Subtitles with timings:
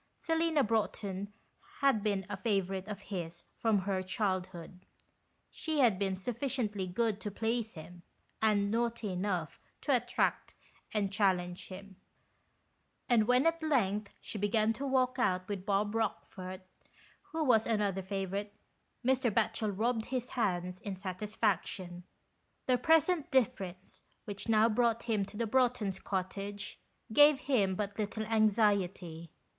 [0.17, 1.31] Selina Broughton
[1.81, 4.83] had been a favourite of his from her childhood;
[5.51, 8.01] she had been sufficiently good to please him,
[8.41, 10.55] and naughty enough to attract
[10.91, 11.97] and challenge him;
[13.07, 16.61] and when at length she began to walk out with Bob Eockfort,
[17.31, 18.55] who was another favourite,
[19.05, 19.29] Mr.
[19.31, 22.05] Batchel rubbed his hands in satisfaction.
[22.65, 25.37] Their present difference, which now brought him to 44 THI BIOHFINS.
[25.37, 26.79] the Broughtons' cottage,
[27.13, 29.29] gave him but little anxiety.